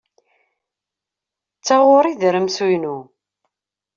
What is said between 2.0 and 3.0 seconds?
i d aramsu-inu.